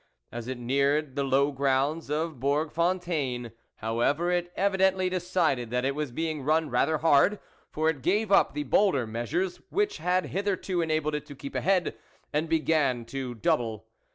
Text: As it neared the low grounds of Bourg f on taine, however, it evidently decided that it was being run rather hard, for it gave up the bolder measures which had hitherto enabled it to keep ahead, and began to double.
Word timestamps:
As 0.31 0.47
it 0.47 0.57
neared 0.57 1.15
the 1.15 1.23
low 1.23 1.51
grounds 1.51 2.09
of 2.09 2.39
Bourg 2.39 2.69
f 2.71 2.79
on 2.79 2.99
taine, 2.99 3.51
however, 3.75 4.31
it 4.31 4.51
evidently 4.55 5.11
decided 5.11 5.69
that 5.69 5.85
it 5.85 5.93
was 5.93 6.11
being 6.11 6.41
run 6.41 6.71
rather 6.71 6.97
hard, 6.97 7.39
for 7.69 7.87
it 7.87 8.01
gave 8.01 8.31
up 8.31 8.55
the 8.55 8.63
bolder 8.63 9.05
measures 9.05 9.57
which 9.69 9.97
had 9.97 10.25
hitherto 10.33 10.81
enabled 10.81 11.13
it 11.13 11.27
to 11.27 11.35
keep 11.35 11.53
ahead, 11.53 11.95
and 12.33 12.49
began 12.49 13.05
to 13.05 13.35
double. 13.35 13.85